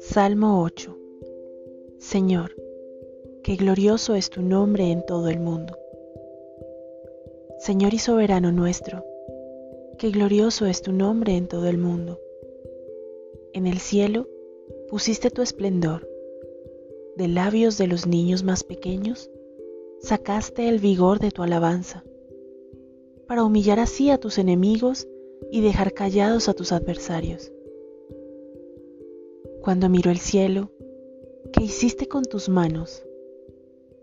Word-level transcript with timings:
Salmo 0.00 0.62
8 0.62 0.96
Señor, 1.98 2.56
qué 3.42 3.56
glorioso 3.56 4.14
es 4.14 4.30
tu 4.30 4.42
nombre 4.42 4.90
en 4.90 5.04
todo 5.06 5.28
el 5.28 5.40
mundo. 5.40 5.78
Señor 7.58 7.94
y 7.94 7.98
soberano 7.98 8.52
nuestro, 8.52 9.04
qué 9.98 10.10
glorioso 10.10 10.66
es 10.66 10.82
tu 10.82 10.92
nombre 10.92 11.36
en 11.36 11.46
todo 11.46 11.68
el 11.68 11.78
mundo. 11.78 12.20
En 13.52 13.66
el 13.66 13.78
cielo 13.78 14.26
pusiste 14.88 15.30
tu 15.30 15.42
esplendor, 15.42 16.08
de 17.16 17.28
labios 17.28 17.78
de 17.78 17.86
los 17.86 18.06
niños 18.06 18.42
más 18.42 18.64
pequeños 18.64 19.30
sacaste 20.00 20.68
el 20.68 20.78
vigor 20.78 21.18
de 21.18 21.30
tu 21.30 21.42
alabanza, 21.42 22.04
para 23.28 23.44
humillar 23.44 23.78
así 23.78 24.10
a 24.10 24.18
tus 24.18 24.38
enemigos 24.38 25.06
y 25.52 25.60
dejar 25.60 25.92
callados 25.92 26.48
a 26.48 26.54
tus 26.54 26.72
adversarios. 26.72 27.52
Cuando 29.62 29.90
miro 29.90 30.10
el 30.10 30.18
cielo, 30.18 30.70
¿qué 31.52 31.62
hiciste 31.64 32.08
con 32.08 32.24
tus 32.24 32.48
manos? 32.48 33.04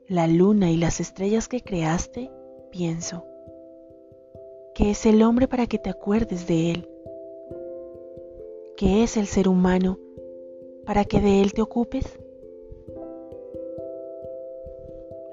La 0.07 0.27
luna 0.27 0.71
y 0.71 0.77
las 0.77 0.99
estrellas 0.99 1.47
que 1.47 1.61
creaste, 1.61 2.29
pienso. 2.69 3.25
¿Qué 4.75 4.91
es 4.91 5.05
el 5.07 5.23
hombre 5.23 5.47
para 5.47 5.65
que 5.65 5.79
te 5.79 5.89
acuerdes 5.89 6.45
de 6.47 6.71
él? 6.71 6.89
¿Qué 8.77 9.03
es 9.03 9.17
el 9.17 9.25
ser 9.25 9.47
humano 9.47 9.97
para 10.85 11.03
que 11.03 11.19
de 11.19 11.41
él 11.41 11.53
te 11.53 11.63
ocupes? 11.63 12.05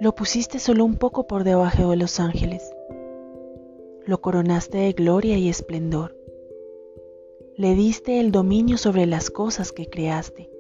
Lo 0.00 0.14
pusiste 0.14 0.59
solo 0.59 0.84
un 0.84 0.97
poco 0.97 1.27
por 1.27 1.45
debajo 1.45 1.91
de 1.91 1.97
los 1.97 2.20
ángeles. 2.20 2.72
Lo 4.05 4.20
coronaste 4.20 4.79
de 4.79 4.92
gloria 4.92 5.38
y 5.38 5.48
esplendor. 5.48 6.16
Le 7.56 7.74
diste 7.77 8.19
el 8.19 8.33
dominio 8.33 8.77
sobre 8.77 9.06
las 9.06 9.31
cosas 9.31 9.70
que 9.70 9.86
creaste. 9.86 10.50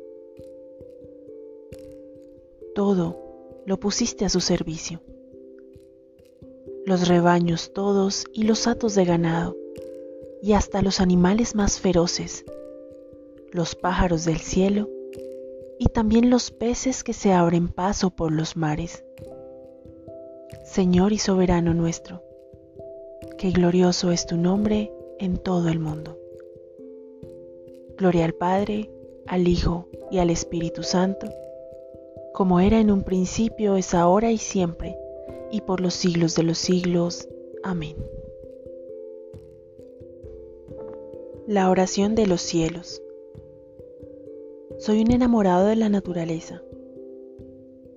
Todo 2.74 3.16
lo 3.66 3.80
pusiste 3.80 4.24
a 4.24 4.28
su 4.28 4.40
servicio. 4.40 5.00
Los 6.86 7.08
rebaños 7.08 7.72
todos 7.72 8.26
y 8.32 8.44
los 8.44 8.66
atos 8.66 8.94
de 8.94 9.04
ganado, 9.04 9.56
y 10.40 10.52
hasta 10.52 10.80
los 10.82 11.00
animales 11.00 11.54
más 11.54 11.80
feroces, 11.80 12.44
los 13.52 13.74
pájaros 13.74 14.24
del 14.24 14.38
cielo, 14.38 14.88
y 15.78 15.86
también 15.86 16.30
los 16.30 16.52
peces 16.52 17.02
que 17.02 17.12
se 17.12 17.32
abren 17.32 17.68
paso 17.68 18.10
por 18.10 18.30
los 18.30 18.56
mares. 18.56 19.04
Señor 20.64 21.12
y 21.12 21.18
soberano 21.18 21.74
nuestro, 21.74 22.22
que 23.42 23.50
glorioso 23.50 24.12
es 24.12 24.24
tu 24.24 24.36
nombre 24.36 24.92
en 25.18 25.36
todo 25.36 25.68
el 25.68 25.80
mundo. 25.80 26.16
Gloria 27.98 28.24
al 28.24 28.34
Padre, 28.34 28.88
al 29.26 29.48
Hijo 29.48 29.88
y 30.12 30.18
al 30.18 30.30
Espíritu 30.30 30.84
Santo, 30.84 31.26
como 32.34 32.60
era 32.60 32.78
en 32.78 32.92
un 32.92 33.02
principio, 33.02 33.74
es 33.74 33.94
ahora 33.94 34.30
y 34.30 34.38
siempre, 34.38 34.96
y 35.50 35.60
por 35.62 35.80
los 35.80 35.92
siglos 35.92 36.36
de 36.36 36.44
los 36.44 36.56
siglos. 36.56 37.28
Amén. 37.64 37.96
La 41.48 41.68
oración 41.68 42.14
de 42.14 42.28
los 42.28 42.42
cielos. 42.42 43.02
Soy 44.78 45.00
un 45.00 45.10
enamorado 45.10 45.66
de 45.66 45.74
la 45.74 45.88
naturaleza. 45.88 46.62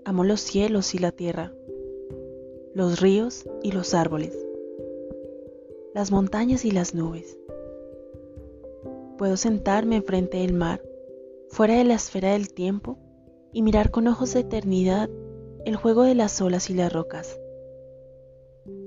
Amo 0.06 0.24
los 0.24 0.42
cielos 0.42 0.96
y 0.96 0.98
la 0.98 1.12
tierra 1.12 1.54
los 2.76 3.00
ríos 3.00 3.46
y 3.64 3.72
los 3.72 3.94
árboles, 3.94 4.45
las 5.96 6.12
montañas 6.12 6.66
y 6.66 6.72
las 6.72 6.94
nubes. 6.94 7.40
Puedo 9.18 9.38
sentarme 9.38 9.96
enfrente 9.96 10.40
del 10.40 10.54
mar, 10.54 10.82
fuera 11.48 11.76
de 11.76 11.86
la 11.86 11.94
esfera 11.94 12.34
del 12.34 12.54
tiempo, 12.54 13.00
y 13.54 13.62
mirar 13.62 13.92
con 13.92 14.06
ojos 14.10 14.34
de 14.34 14.42
eternidad 14.42 15.10
el 15.64 15.78
juego 15.78 16.04
de 16.04 16.14
las 16.14 16.42
olas 16.42 16.70
y 16.70 16.74
las 16.74 16.92
rocas. 16.92 17.40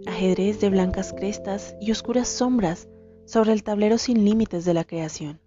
Ajedrez 0.07 0.61
de 0.61 0.69
blancas 0.69 1.15
crestas 1.15 1.75
y 1.81 1.93
oscuras 1.93 2.29
sombras 2.29 2.91
sobre 3.25 3.55
el 3.55 3.63
tablero 3.63 3.97
sin 3.97 4.27
límites 4.27 4.67
de 4.67 4.75
la 4.75 4.85
creación. 4.85 5.41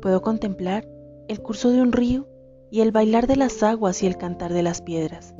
Puedo 0.00 0.22
contemplar 0.22 0.88
el 1.26 1.42
curso 1.42 1.70
de 1.70 1.82
un 1.82 1.90
río 1.90 2.28
y 2.70 2.82
el 2.82 2.92
bailar 2.92 3.26
de 3.26 3.34
las 3.34 3.64
aguas 3.64 4.00
y 4.04 4.06
el 4.06 4.16
cantar 4.16 4.52
de 4.52 4.62
las 4.62 4.80
piedras 4.80 5.34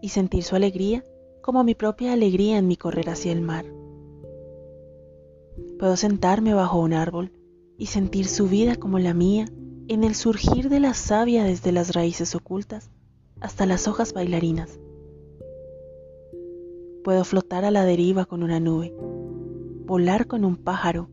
y 0.00 0.08
sentir 0.08 0.42
su 0.42 0.56
alegría 0.56 1.04
como 1.44 1.62
mi 1.62 1.74
propia 1.74 2.14
alegría 2.14 2.56
en 2.56 2.66
mi 2.66 2.78
correr 2.78 3.10
hacia 3.10 3.30
el 3.30 3.42
mar. 3.42 3.66
Puedo 5.78 5.94
sentarme 5.94 6.54
bajo 6.54 6.80
un 6.80 6.94
árbol 6.94 7.32
y 7.76 7.84
sentir 7.84 8.28
su 8.28 8.48
vida 8.48 8.76
como 8.76 8.98
la 8.98 9.12
mía 9.12 9.44
en 9.88 10.04
el 10.04 10.14
surgir 10.14 10.70
de 10.70 10.80
la 10.80 10.94
savia 10.94 11.44
desde 11.44 11.70
las 11.70 11.92
raíces 11.92 12.34
ocultas 12.34 12.90
hasta 13.40 13.66
las 13.66 13.88
hojas 13.88 14.14
bailarinas. 14.14 14.80
Puedo 17.04 17.24
flotar 17.24 17.66
a 17.66 17.70
la 17.70 17.84
deriva 17.84 18.24
con 18.24 18.42
una 18.42 18.58
nube, 18.58 18.94
volar 19.84 20.26
con 20.26 20.46
un 20.46 20.56
pájaro 20.56 21.10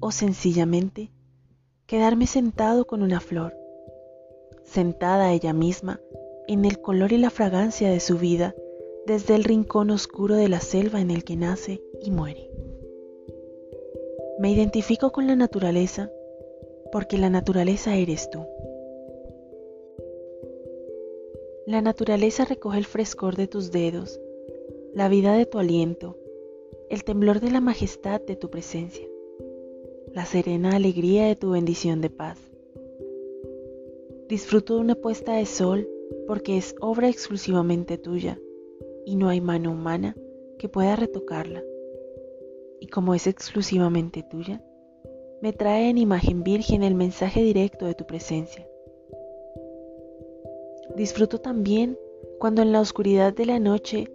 o 0.00 0.10
sencillamente 0.10 1.12
quedarme 1.84 2.26
sentado 2.26 2.86
con 2.86 3.02
una 3.02 3.20
flor, 3.20 3.52
sentada 4.64 5.34
ella 5.34 5.52
misma 5.52 6.00
en 6.48 6.64
el 6.64 6.80
color 6.80 7.12
y 7.12 7.18
la 7.18 7.28
fragancia 7.28 7.90
de 7.90 8.00
su 8.00 8.16
vida 8.16 8.54
desde 9.06 9.34
el 9.34 9.44
rincón 9.44 9.90
oscuro 9.90 10.36
de 10.36 10.48
la 10.48 10.60
selva 10.60 11.00
en 11.00 11.10
el 11.10 11.24
que 11.24 11.36
nace 11.36 11.82
y 12.02 12.10
muere. 12.10 12.50
Me 14.38 14.52
identifico 14.52 15.12
con 15.12 15.26
la 15.26 15.36
naturaleza 15.36 16.10
porque 16.92 17.18
la 17.18 17.30
naturaleza 17.30 17.96
eres 17.96 18.30
tú. 18.30 18.44
La 21.66 21.82
naturaleza 21.82 22.44
recoge 22.44 22.78
el 22.78 22.86
frescor 22.86 23.36
de 23.36 23.46
tus 23.46 23.70
dedos, 23.70 24.20
la 24.92 25.08
vida 25.08 25.34
de 25.34 25.46
tu 25.46 25.58
aliento, 25.58 26.16
el 26.88 27.04
temblor 27.04 27.40
de 27.40 27.50
la 27.50 27.60
majestad 27.60 28.20
de 28.20 28.34
tu 28.34 28.50
presencia, 28.50 29.06
la 30.12 30.24
serena 30.24 30.74
alegría 30.74 31.26
de 31.26 31.36
tu 31.36 31.50
bendición 31.50 32.00
de 32.00 32.10
paz. 32.10 32.38
Disfruto 34.28 34.74
de 34.74 34.80
una 34.80 34.94
puesta 34.94 35.34
de 35.34 35.46
sol 35.46 35.88
porque 36.26 36.56
es 36.56 36.74
obra 36.80 37.08
exclusivamente 37.08 37.98
tuya 37.98 38.38
y 39.04 39.16
no 39.16 39.28
hay 39.28 39.40
mano 39.40 39.72
humana 39.72 40.16
que 40.58 40.68
pueda 40.68 40.96
retocarla. 40.96 41.62
Y 42.80 42.88
como 42.88 43.14
es 43.14 43.26
exclusivamente 43.26 44.22
tuya, 44.22 44.62
me 45.42 45.52
trae 45.52 45.88
en 45.88 45.98
imagen 45.98 46.42
virgen 46.42 46.82
el 46.82 46.94
mensaje 46.94 47.42
directo 47.42 47.86
de 47.86 47.94
tu 47.94 48.06
presencia. 48.06 48.66
Disfruto 50.96 51.38
también 51.38 51.98
cuando 52.38 52.62
en 52.62 52.72
la 52.72 52.80
oscuridad 52.80 53.32
de 53.32 53.46
la 53.46 53.58
noche, 53.58 54.10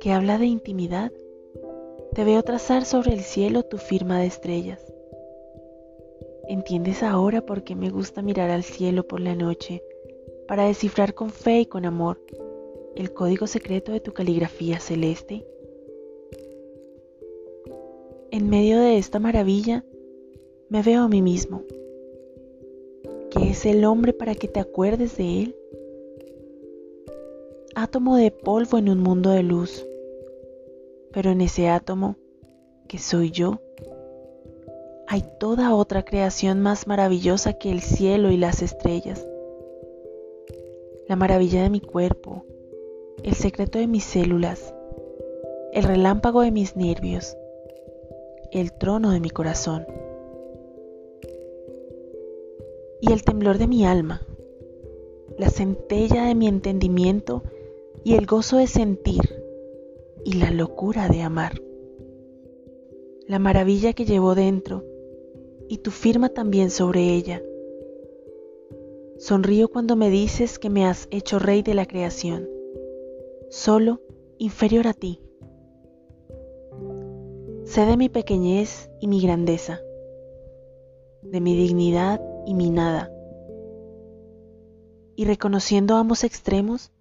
que 0.00 0.12
habla 0.12 0.38
de 0.38 0.46
intimidad, 0.46 1.12
te 2.14 2.24
veo 2.24 2.42
trazar 2.42 2.84
sobre 2.84 3.12
el 3.12 3.20
cielo 3.20 3.62
tu 3.62 3.78
firma 3.78 4.20
de 4.20 4.26
estrellas. 4.26 4.84
¿Entiendes 6.48 7.02
ahora 7.02 7.42
por 7.42 7.62
qué 7.62 7.74
me 7.74 7.90
gusta 7.90 8.22
mirar 8.22 8.50
al 8.50 8.64
cielo 8.64 9.06
por 9.06 9.20
la 9.20 9.34
noche 9.34 9.82
para 10.46 10.64
descifrar 10.64 11.14
con 11.14 11.30
fe 11.30 11.60
y 11.60 11.66
con 11.66 11.84
amor 11.84 12.18
el 12.98 13.14
código 13.14 13.46
secreto 13.46 13.92
de 13.92 14.00
tu 14.00 14.12
caligrafía 14.12 14.80
celeste? 14.80 15.46
En 18.30 18.50
medio 18.50 18.78
de 18.80 18.98
esta 18.98 19.18
maravilla 19.20 19.84
me 20.68 20.82
veo 20.82 21.02
a 21.02 21.08
mí 21.08 21.22
mismo. 21.22 21.62
¿Qué 23.30 23.50
es 23.50 23.64
el 23.66 23.84
hombre 23.84 24.12
para 24.12 24.34
que 24.34 24.48
te 24.48 24.60
acuerdes 24.60 25.16
de 25.16 25.42
él? 25.42 25.56
Átomo 27.74 28.16
de 28.16 28.30
polvo 28.30 28.78
en 28.78 28.88
un 28.88 28.98
mundo 28.98 29.30
de 29.30 29.44
luz, 29.44 29.86
pero 31.12 31.30
en 31.30 31.40
ese 31.40 31.68
átomo, 31.68 32.16
que 32.88 32.98
soy 32.98 33.30
yo, 33.30 33.60
hay 35.06 35.22
toda 35.38 35.74
otra 35.74 36.04
creación 36.04 36.60
más 36.60 36.86
maravillosa 36.86 37.52
que 37.52 37.70
el 37.70 37.80
cielo 37.80 38.30
y 38.30 38.36
las 38.36 38.60
estrellas 38.60 39.24
la 41.08 41.16
maravilla 41.16 41.62
de 41.62 41.70
mi 41.70 41.80
cuerpo, 41.80 42.44
el 43.22 43.34
secreto 43.34 43.78
de 43.78 43.86
mis 43.86 44.04
células, 44.04 44.74
el 45.72 45.84
relámpago 45.84 46.42
de 46.42 46.50
mis 46.50 46.76
nervios, 46.76 47.36
el 48.52 48.72
trono 48.72 49.10
de 49.10 49.20
mi 49.20 49.30
corazón 49.30 49.86
y 53.00 53.12
el 53.12 53.22
temblor 53.22 53.58
de 53.58 53.66
mi 53.66 53.84
alma, 53.84 54.22
la 55.38 55.50
centella 55.50 56.24
de 56.24 56.34
mi 56.34 56.48
entendimiento 56.48 57.42
y 58.04 58.14
el 58.14 58.26
gozo 58.26 58.56
de 58.56 58.66
sentir 58.66 59.42
y 60.24 60.34
la 60.34 60.50
locura 60.50 61.08
de 61.08 61.22
amar. 61.22 61.60
La 63.26 63.38
maravilla 63.38 63.92
que 63.92 64.04
llevo 64.04 64.34
dentro 64.34 64.84
y 65.68 65.78
tu 65.78 65.90
firma 65.90 66.30
también 66.30 66.70
sobre 66.70 67.14
ella 67.14 67.42
Sonrío 69.18 69.66
cuando 69.66 69.96
me 69.96 70.10
dices 70.10 70.60
que 70.60 70.70
me 70.70 70.86
has 70.86 71.08
hecho 71.10 71.40
rey 71.40 71.62
de 71.62 71.74
la 71.74 71.86
creación, 71.86 72.48
solo 73.50 74.00
inferior 74.38 74.86
a 74.86 74.92
ti. 74.92 75.22
Sé 77.64 77.86
de 77.86 77.96
mi 77.96 78.08
pequeñez 78.08 78.90
y 79.00 79.08
mi 79.08 79.20
grandeza, 79.20 79.80
de 81.22 81.40
mi 81.40 81.56
dignidad 81.56 82.20
y 82.46 82.54
mi 82.54 82.70
nada. 82.70 83.10
Y 85.16 85.24
reconociendo 85.24 85.96
ambos 85.96 86.24
extremos, 86.24 86.92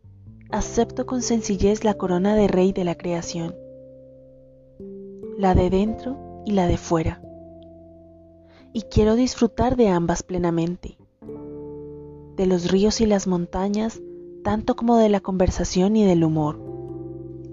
acepto 0.50 1.06
con 1.06 1.22
sencillez 1.22 1.84
la 1.84 1.96
corona 1.96 2.36
de 2.36 2.48
rey 2.48 2.72
de 2.72 2.84
la 2.86 2.96
creación, 2.96 3.56
la 5.38 5.54
de 5.54 5.70
dentro 5.70 6.44
y 6.46 6.54
la 6.54 6.68
de 6.68 6.78
fuera. 6.78 7.22
Y 8.74 8.84
quiero 8.84 9.16
disfrutar 9.16 9.76
de 9.76 9.90
ambas 9.90 10.24
plenamente, 10.24 10.98
de 12.36 12.46
los 12.46 12.72
ríos 12.72 13.02
y 13.02 13.06
las 13.06 13.28
montañas, 13.28 14.02
tanto 14.48 14.78
como 14.78 14.96
de 14.96 15.10
la 15.10 15.20
conversación 15.20 15.98
y 15.98 16.06
del 16.06 16.24
humor, 16.24 16.58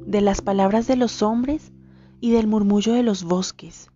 de 0.06 0.20
las 0.20 0.42
palabras 0.42 0.86
de 0.86 0.94
los 0.94 1.22
hombres 1.22 1.72
y 2.20 2.30
del 2.30 2.46
murmullo 2.46 2.92
de 2.92 3.02
los 3.02 3.24
bosques, 3.24 3.90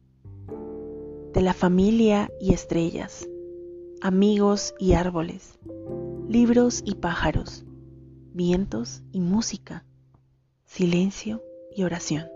de 1.33 1.41
la 1.41 1.55
familia 1.55 2.29
y 2.41 2.55
estrellas, 2.55 3.29
amigos 4.01 4.75
y 4.81 4.95
árboles, 4.95 5.61
libros 6.29 6.83
y 6.85 6.97
pájaros, 6.97 7.65
vientos 8.33 9.05
y 9.13 9.21
música, 9.21 9.85
silencio 10.65 11.41
y 11.71 11.85
oración. 11.85 12.27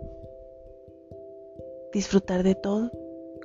Disfrutar 1.92 2.44
de 2.44 2.54
todo 2.54 2.92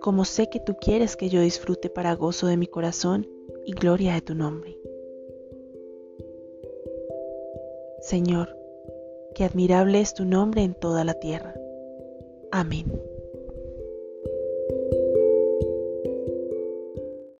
como 0.01 0.23
sé 0.23 0.51
que 0.51 0.59
tú 0.59 0.75
quieres 0.79 1.15
que 1.15 1.29
yo 1.29 1.41
disfrute 1.41 1.89
para 1.89 2.13
gozo 2.13 2.45
de 2.45 2.57
mi 2.57 2.67
corazón 2.67 3.27
y 3.65 3.71
gloria 3.71 4.13
de 4.13 4.21
tu 4.21 4.35
nombre. 4.35 4.77
Señor, 7.99 8.57
que 9.33 9.43
admirable 9.43 9.99
es 9.99 10.13
tu 10.13 10.25
nombre 10.25 10.63
en 10.63 10.73
toda 10.73 11.03
la 11.03 11.13
tierra. 11.15 11.53
Amén. 12.51 12.91